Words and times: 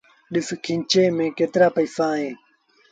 ڏس 0.33 0.47
کينچي 0.63 1.03
ميݩ 1.17 1.35
ڪيترآ 1.37 1.67
پئيٚسآ 1.75 2.05
اهيݩ۔ 2.15 2.35